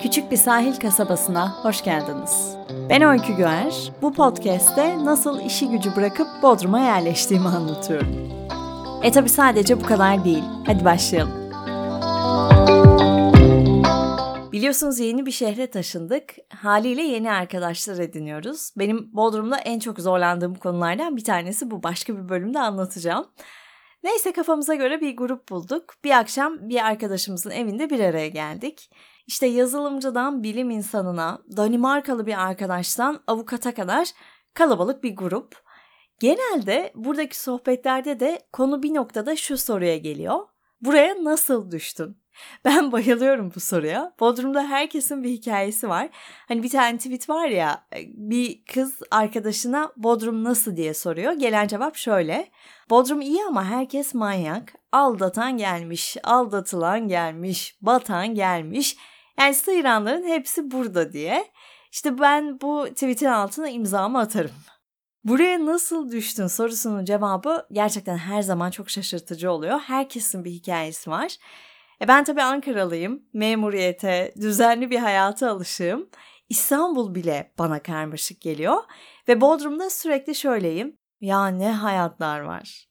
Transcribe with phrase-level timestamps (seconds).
[0.00, 2.56] Küçük bir sahil kasabasına hoş geldiniz.
[2.90, 3.92] Ben Öykü Güer.
[4.02, 8.08] Bu podcast'te nasıl işi gücü bırakıp Bodrum'a yerleştiğimi anlatıyorum.
[9.02, 10.44] E tabi sadece bu kadar değil.
[10.66, 11.46] Hadi başlayalım.
[14.52, 16.34] Biliyorsunuz yeni bir şehre taşındık.
[16.54, 18.70] Haliyle yeni arkadaşlar ediniyoruz.
[18.78, 21.82] Benim Bodrum'da en çok zorlandığım konulardan bir tanesi bu.
[21.82, 23.26] Başka bir bölümde anlatacağım.
[24.06, 25.94] Neyse kafamıza göre bir grup bulduk.
[26.04, 28.90] Bir akşam bir arkadaşımızın evinde bir araya geldik.
[29.26, 34.08] İşte yazılımcıdan bilim insanına, Danimarkalı bir arkadaştan avukata kadar
[34.54, 35.62] kalabalık bir grup.
[36.20, 40.40] Genelde buradaki sohbetlerde de konu bir noktada şu soruya geliyor.
[40.80, 42.16] Buraya nasıl düştün?
[42.64, 44.12] Ben bayılıyorum bu soruya.
[44.20, 46.08] Bodrum'da herkesin bir hikayesi var.
[46.48, 51.32] Hani bir tane tweet var ya bir kız arkadaşına Bodrum nasıl diye soruyor.
[51.32, 52.50] Gelen cevap şöyle.
[52.90, 54.72] Bodrum iyi ama herkes manyak.
[54.92, 58.96] Aldatan gelmiş, aldatılan gelmiş, batan gelmiş.
[59.38, 61.44] Yani sıyıranların hepsi burada diye.
[61.92, 64.54] İşte ben bu tweetin altına imzamı atarım.
[65.24, 69.80] Buraya nasıl düştün sorusunun cevabı gerçekten her zaman çok şaşırtıcı oluyor.
[69.80, 71.36] Herkesin bir hikayesi var.
[72.02, 73.22] E ben tabii Ankaralıyım.
[73.32, 76.10] Memuriyete, düzenli bir hayata alışığım.
[76.48, 78.82] İstanbul bile bana karmaşık geliyor.
[79.28, 80.98] Ve Bodrum'da sürekli şöyleyim.
[81.20, 82.88] Ya ne hayatlar var.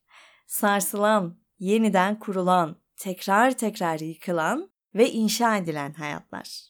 [0.48, 6.70] Sarsılan, yeniden kurulan, tekrar tekrar yıkılan ve inşa edilen hayatlar.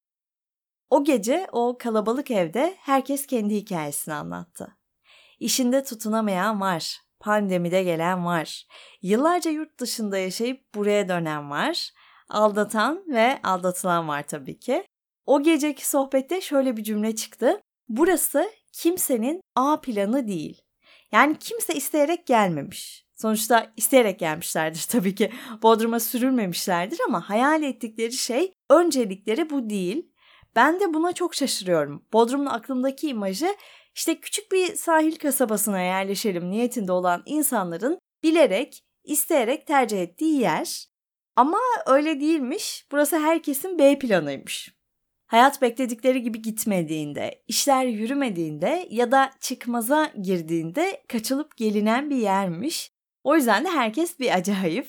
[0.90, 4.78] O gece o kalabalık evde herkes kendi hikayesini anlattı.
[5.40, 8.68] İşinde tutunamayan var, pandemide gelen var,
[9.02, 11.92] yıllarca yurt dışında yaşayıp buraya dönen var,
[12.30, 14.84] aldatan ve aldatılan var tabii ki.
[15.26, 17.62] O geceki sohbette şöyle bir cümle çıktı.
[17.90, 20.62] Burası kimsenin A planı değil.
[21.12, 23.06] Yani kimse isteyerek gelmemiş.
[23.16, 25.32] Sonuçta isteyerek gelmişlerdir tabii ki.
[25.64, 30.12] Bodrum'a sürülmemişlerdir ama hayal ettikleri şey öncelikleri bu değil.
[30.56, 32.06] Ben de buna çok şaşırıyorum.
[32.14, 33.56] Bodrum'un aklımdaki imajı
[33.96, 40.88] işte küçük bir sahil kasabasına yerleşelim niyetinde olan insanların bilerek, isteyerek tercih ettiği yer.
[41.36, 42.86] Ama öyle değilmiş.
[42.92, 44.76] Burası herkesin B planıymış.
[45.26, 52.92] Hayat bekledikleri gibi gitmediğinde, işler yürümediğinde ya da çıkmaza girdiğinde kaçılıp gelinen bir yermiş.
[53.24, 54.88] O yüzden de herkes bir acayip.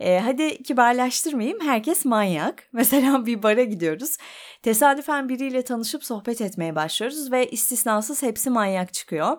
[0.00, 2.68] E, hadi kibarlaştırmayayım herkes manyak.
[2.72, 4.16] Mesela bir bara gidiyoruz.
[4.62, 9.36] Tesadüfen biriyle tanışıp sohbet etmeye başlıyoruz ve istisnasız hepsi manyak çıkıyor.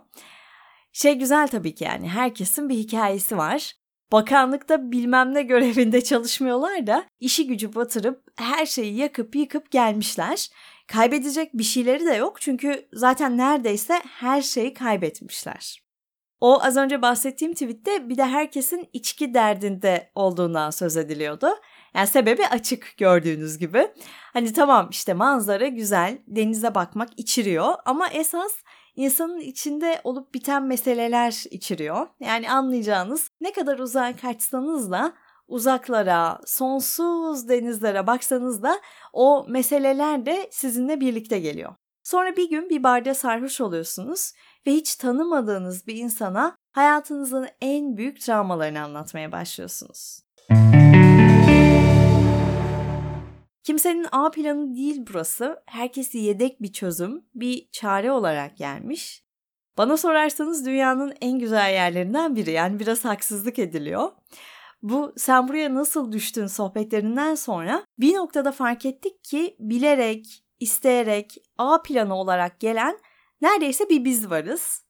[0.91, 3.73] Şey güzel tabii ki yani herkesin bir hikayesi var
[4.13, 10.49] bakanlıkta bilmem ne görevinde çalışmıyorlar da işi gücü batırıp her şeyi yakıp yıkıp gelmişler.
[10.87, 15.83] Kaybedecek bir şeyleri de yok çünkü zaten neredeyse her şeyi kaybetmişler.
[16.39, 21.47] O az önce bahsettiğim tweette bir de herkesin içki derdinde olduğundan söz ediliyordu.
[21.95, 23.87] Yani sebebi açık gördüğünüz gibi.
[24.33, 28.51] Hani tamam işte manzara güzel, denize bakmak içiriyor ama esas
[28.95, 32.07] insanın içinde olup biten meseleler içeriyor.
[32.19, 35.13] Yani anlayacağınız ne kadar uzağa kaçsanız da
[35.47, 38.79] uzaklara, sonsuz denizlere baksanız da
[39.13, 41.75] o meseleler de sizinle birlikte geliyor.
[42.03, 44.33] Sonra bir gün bir barda sarhoş oluyorsunuz
[44.67, 50.22] ve hiç tanımadığınız bir insana hayatınızın en büyük travmalarını anlatmaya başlıyorsunuz.
[53.63, 55.63] Kimsenin A planı değil burası.
[55.65, 59.23] Herkesi yedek bir çözüm, bir çare olarak gelmiş.
[59.77, 62.51] Bana sorarsanız dünyanın en güzel yerlerinden biri.
[62.51, 64.11] Yani biraz haksızlık ediliyor.
[64.81, 71.81] Bu sen buraya nasıl düştün sohbetlerinden sonra bir noktada fark ettik ki bilerek, isteyerek, A
[71.81, 72.99] planı olarak gelen
[73.41, 74.85] neredeyse bir biz varız.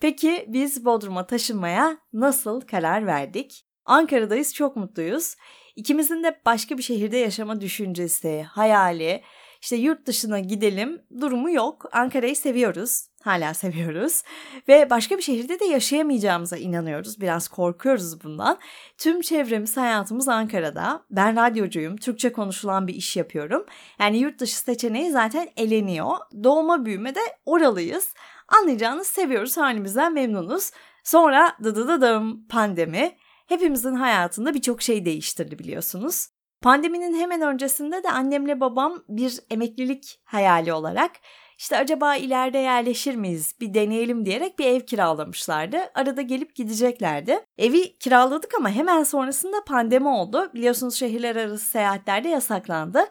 [0.00, 3.66] Peki biz Bodrum'a taşınmaya nasıl karar verdik?
[3.84, 5.36] Ankara'dayız, çok mutluyuz.
[5.76, 9.22] İkimizin de başka bir şehirde yaşama düşüncesi, hayali,
[9.64, 11.84] işte yurt dışına gidelim durumu yok.
[11.92, 13.06] Ankara'yı seviyoruz.
[13.22, 14.22] Hala seviyoruz.
[14.68, 17.20] Ve başka bir şehirde de yaşayamayacağımıza inanıyoruz.
[17.20, 18.58] Biraz korkuyoruz bundan.
[18.98, 21.04] Tüm çevremiz, hayatımız Ankara'da.
[21.10, 21.96] Ben radyocuyum.
[21.96, 23.66] Türkçe konuşulan bir iş yapıyorum.
[23.98, 26.16] Yani yurt dışı seçeneği zaten eleniyor.
[26.44, 28.14] Doğma büyüme de oralıyız.
[28.48, 30.70] Anlayacağınız seviyoruz, halimizden memnunuz.
[31.04, 36.28] Sonra dıdıdıdım pandemi hepimizin hayatında birçok şey değiştirdi biliyorsunuz.
[36.62, 41.10] Pandeminin hemen öncesinde de annemle babam bir emeklilik hayali olarak
[41.58, 45.78] işte acaba ileride yerleşir miyiz bir deneyelim diyerek bir ev kiralamışlardı.
[45.94, 47.40] Arada gelip gideceklerdi.
[47.58, 50.50] Evi kiraladık ama hemen sonrasında pandemi oldu.
[50.54, 53.04] Biliyorsunuz şehirler arası seyahatlerde yasaklandı.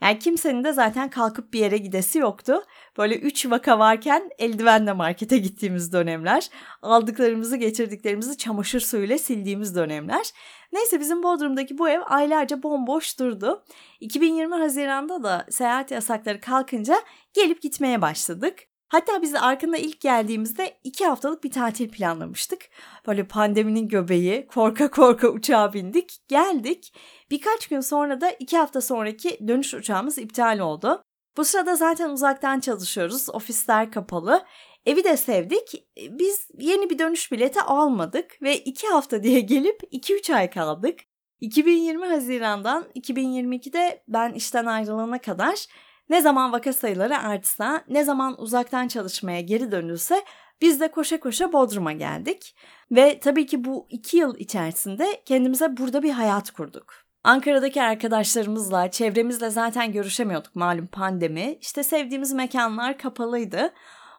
[0.00, 2.62] Yani kimsenin de zaten kalkıp bir yere gidesi yoktu.
[2.98, 6.48] Böyle üç vaka varken eldivenle markete gittiğimiz dönemler.
[6.82, 10.26] Aldıklarımızı getirdiklerimizi çamaşır suyuyla sildiğimiz dönemler.
[10.72, 13.64] Neyse bizim Bodrum'daki bu ev aylarca bomboş durdu.
[14.00, 16.96] 2020 Haziran'da da seyahat yasakları kalkınca
[17.34, 18.58] gelip gitmeye başladık.
[18.88, 22.68] Hatta biz arkında ilk geldiğimizde iki haftalık bir tatil planlamıştık.
[23.06, 26.94] Böyle pandeminin göbeği korka korka uçağa bindik geldik.
[27.30, 31.02] Birkaç gün sonra da iki hafta sonraki dönüş uçağımız iptal oldu.
[31.36, 33.28] Bu sırada zaten uzaktan çalışıyoruz.
[33.30, 34.44] Ofisler kapalı.
[34.86, 35.86] Evi de sevdik.
[36.10, 41.00] Biz yeni bir dönüş bileti almadık ve iki hafta diye gelip 2-3 ay kaldık.
[41.40, 45.66] 2020 Haziran'dan 2022'de ben işten ayrılana kadar
[46.10, 50.24] ne zaman vaka sayıları artsa, ne zaman uzaktan çalışmaya geri dönülse
[50.60, 52.56] biz de koşa koşa Bodrum'a geldik.
[52.90, 56.94] Ve tabii ki bu iki yıl içerisinde kendimize burada bir hayat kurduk.
[57.24, 61.58] Ankara'daki arkadaşlarımızla, çevremizle zaten görüşemiyorduk malum pandemi.
[61.60, 63.72] İşte sevdiğimiz mekanlar kapalıydı.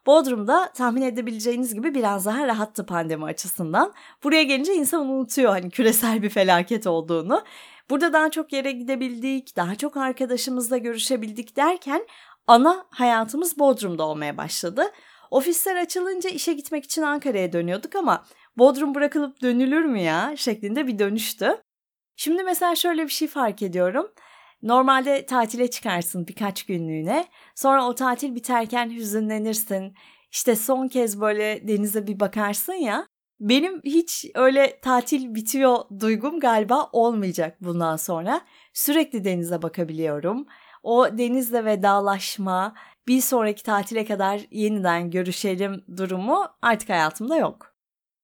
[0.06, 3.94] Bodrum'da tahmin edebileceğiniz gibi biraz daha rahattı pandemi açısından.
[4.24, 7.44] Buraya gelince insan unutuyor hani küresel bir felaket olduğunu.
[7.89, 12.07] Burada daha çok yere gidebildik, daha çok arkadaşımızla görüşebildik derken
[12.48, 14.92] ana hayatımız Bodrum'da olmaya başladı.
[15.31, 18.25] Ofisler açılınca işe gitmek için Ankara'ya dönüyorduk ama
[18.57, 21.62] Bodrum bırakılıp dönülür mü ya şeklinde bir dönüştü.
[22.16, 24.12] Şimdi mesela şöyle bir şey fark ediyorum.
[24.62, 27.25] Normalde tatile çıkarsın birkaç günlüğüne.
[27.56, 29.94] Sonra o tatil biterken hüzünlenirsin.
[30.31, 33.07] İşte son kez böyle denize bir bakarsın ya.
[33.39, 38.42] Benim hiç öyle tatil bitiyor duygum galiba olmayacak bundan sonra.
[38.74, 40.48] Sürekli denize bakabiliyorum.
[40.84, 42.74] O denizle vedalaşma,
[43.07, 47.74] bir sonraki tatile kadar yeniden görüşelim durumu artık hayatımda yok.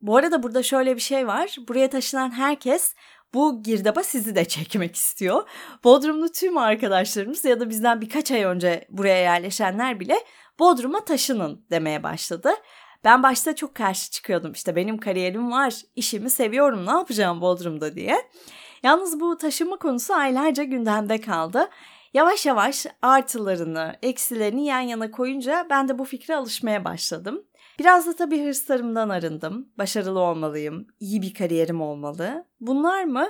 [0.02, 1.56] Bu arada burada şöyle bir şey var.
[1.68, 2.96] Buraya taşınan herkes
[3.34, 5.50] bu girdaba sizi de çekmek istiyor.
[5.84, 10.16] Bodrumlu tüm arkadaşlarımız ya da bizden birkaç ay önce buraya yerleşenler bile
[10.60, 12.50] Bodrum'a taşının demeye başladı.
[13.04, 18.18] Ben başta çok karşı çıkıyordum işte benim kariyerim var, işimi seviyorum ne yapacağım Bodrum'da diye.
[18.84, 21.70] Yalnız bu taşıma konusu aylarca gündemde kaldı.
[22.14, 27.44] Yavaş yavaş artılarını, eksilerini yan yana koyunca ben de bu fikre alışmaya başladım.
[27.80, 29.70] Biraz da tabii hırslarımdan arındım.
[29.78, 32.46] Başarılı olmalıyım, iyi bir kariyerim olmalı.
[32.60, 33.30] Bunlar mı?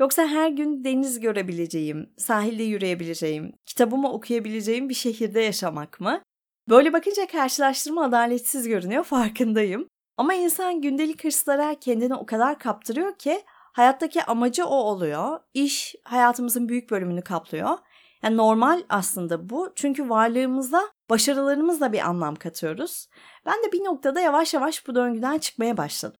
[0.00, 6.20] Yoksa her gün deniz görebileceğim, sahilde yürüyebileceğim, kitabımı okuyabileceğim bir şehirde yaşamak mı?
[6.68, 9.88] Böyle bakınca karşılaştırma adaletsiz görünüyor farkındayım.
[10.16, 15.40] Ama insan gündelik hırslara kendini o kadar kaptırıyor ki hayattaki amacı o oluyor.
[15.54, 17.78] İş hayatımızın büyük bölümünü kaplıyor.
[18.22, 19.72] Yani normal aslında bu.
[19.76, 23.06] Çünkü varlığımızda başarılarımızla bir anlam katıyoruz.
[23.46, 26.16] Ben de bir noktada yavaş yavaş bu döngüden çıkmaya başladım.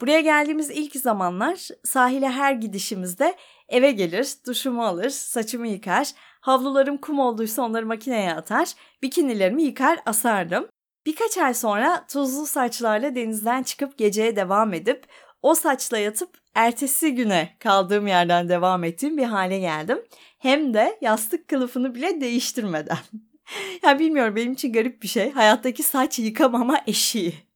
[0.00, 3.36] Buraya geldiğimiz ilk zamanlar sahile her gidişimizde
[3.68, 6.12] eve gelir, duşumu alır, saçımı yıkar,
[6.48, 8.72] havlularım kum olduysa onları makineye atar,
[9.02, 10.68] bikinilerimi yıkar asardım.
[11.06, 15.06] Birkaç ay sonra tuzlu saçlarla denizden çıkıp geceye devam edip
[15.42, 19.98] o saçla yatıp ertesi güne kaldığım yerden devam ettiğim bir hale geldim.
[20.38, 22.98] Hem de yastık kılıfını bile değiştirmeden.
[23.82, 25.32] ya bilmiyorum benim için garip bir şey.
[25.32, 27.47] Hayattaki saç yıkamama eşiği.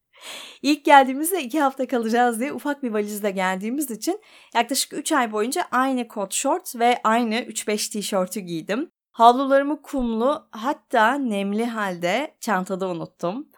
[0.63, 4.21] İlk geldiğimizde iki hafta kalacağız diye ufak bir valizle geldiğimiz için
[4.55, 8.91] yaklaşık 3 ay boyunca aynı kot şort ve aynı 3-5 tişörtü giydim.
[9.13, 13.49] Havlularımı kumlu hatta nemli halde çantada unuttum.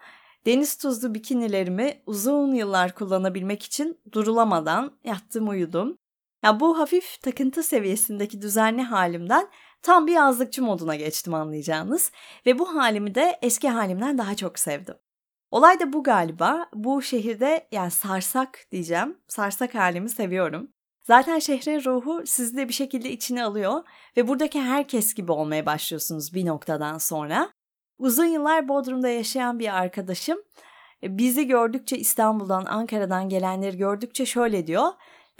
[0.45, 5.97] Deniz tuzlu bikinilerimi uzun yıllar kullanabilmek için durulamadan yattım uyudum.
[6.43, 9.47] Ya bu hafif takıntı seviyesindeki düzenli halimden
[9.81, 12.11] tam bir yazlıkçı moduna geçtim anlayacağınız
[12.45, 14.95] ve bu halimi de eski halimden daha çok sevdim.
[15.55, 16.69] Olay da bu galiba.
[16.73, 19.17] Bu şehirde yani sarsak diyeceğim.
[19.27, 20.69] Sarsak halimi seviyorum.
[21.03, 23.83] Zaten şehrin ruhu sizi de bir şekilde içine alıyor
[24.17, 27.49] ve buradaki herkes gibi olmaya başlıyorsunuz bir noktadan sonra.
[27.97, 30.37] Uzun yıllar Bodrum'da yaşayan bir arkadaşım
[31.03, 34.87] e, bizi gördükçe İstanbul'dan, Ankara'dan gelenleri gördükçe şöyle diyor.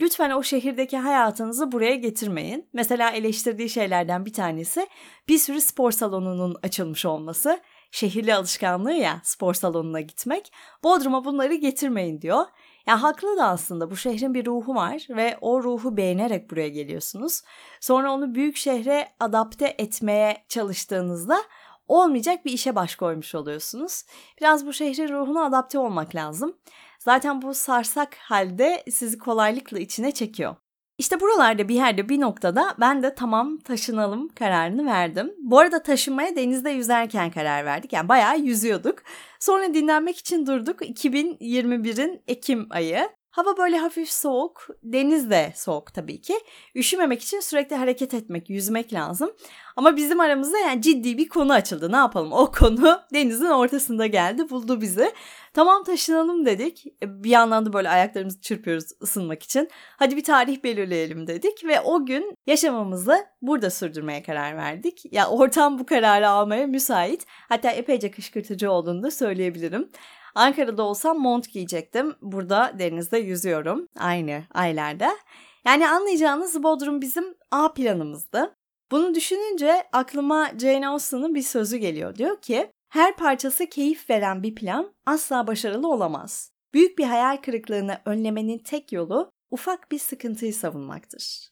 [0.01, 2.69] Lütfen o şehirdeki hayatınızı buraya getirmeyin.
[2.73, 4.87] Mesela eleştirdiği şeylerden bir tanesi
[5.27, 7.59] bir sürü spor salonunun açılmış olması
[7.95, 10.51] şehirli alışkanlığı ya spor salonuna gitmek.
[10.83, 12.45] Bodrum'a bunları getirmeyin diyor.
[12.87, 17.41] Ya haklı da aslında bu şehrin bir ruhu var ve o ruhu beğenerek buraya geliyorsunuz.
[17.79, 21.41] Sonra onu büyük şehre adapte etmeye çalıştığınızda
[21.87, 24.03] olmayacak bir işe baş koymuş oluyorsunuz.
[24.41, 26.57] Biraz bu şehrin ruhuna adapte olmak lazım.
[26.99, 30.55] Zaten bu sarsak halde sizi kolaylıkla içine çekiyor.
[30.97, 35.33] İşte buralarda bir yerde bir noktada ben de tamam taşınalım kararını verdim.
[35.39, 37.93] Bu arada taşınmaya denizde yüzerken karar verdik.
[37.93, 39.03] Yani bayağı yüzüyorduk.
[39.39, 43.09] Sonra dinlenmek için durduk 2021'in Ekim ayı.
[43.35, 46.33] Hava böyle hafif soğuk, deniz de soğuk tabii ki.
[46.75, 49.31] Üşümemek için sürekli hareket etmek, yüzmek lazım.
[49.75, 51.91] Ama bizim aramızda yani ciddi bir konu açıldı.
[51.91, 52.31] Ne yapalım?
[52.33, 55.11] O konu denizin ortasında geldi, buldu bizi.
[55.53, 56.85] Tamam taşınalım dedik.
[57.03, 59.69] E, bir yandan da böyle ayaklarımızı çırpıyoruz ısınmak için.
[59.97, 65.13] Hadi bir tarih belirleyelim dedik ve o gün yaşamamızı burada sürdürmeye karar verdik.
[65.13, 67.25] Ya ortam bu kararı almaya müsait.
[67.49, 69.89] Hatta epeyce kışkırtıcı olduğunu da söyleyebilirim.
[70.35, 72.15] Ankara'da olsam mont giyecektim.
[72.21, 73.87] Burada denizde yüzüyorum.
[73.99, 75.17] Aynı aylarda.
[75.65, 78.55] Yani anlayacağınız Bodrum bizim A planımızdı.
[78.91, 82.15] Bunu düşününce aklıma Jane Austen'ın bir sözü geliyor.
[82.15, 86.51] Diyor ki her parçası keyif veren bir plan asla başarılı olamaz.
[86.73, 91.49] Büyük bir hayal kırıklığını önlemenin tek yolu ufak bir sıkıntıyı savunmaktır.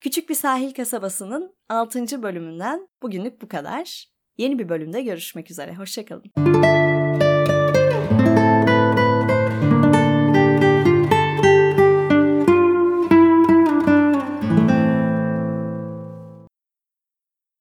[0.00, 2.22] Küçük bir sahil kasabasının 6.
[2.22, 4.06] bölümünden bugünlük bu kadar.
[4.38, 5.74] Yeni bir bölümde görüşmek üzere.
[5.74, 6.79] Hoşçakalın.